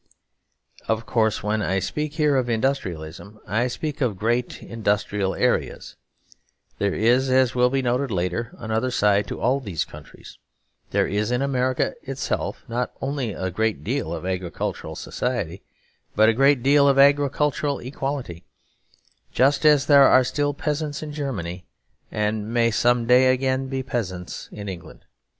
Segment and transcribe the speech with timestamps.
[0.87, 5.95] Of course when I speak here of industrialism I speak of great industrial areas;
[6.79, 10.39] there is, as will be noted later, another side to all these countries;
[10.89, 15.61] there is in America itself not only a great deal of agricultural society,
[16.15, 18.43] but a great deal of agricultural equality;
[19.31, 21.63] just as there are still peasants in Germany
[22.11, 25.05] and may some day again be peasants in England.